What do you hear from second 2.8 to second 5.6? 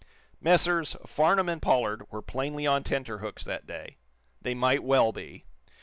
tenterhooks that day. They might well be.